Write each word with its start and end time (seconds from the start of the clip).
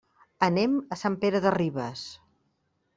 Anem 0.47 0.79
a 0.97 0.97
Sant 1.03 1.19
Pere 1.27 1.43
de 1.47 1.55
Ribes. 1.59 2.11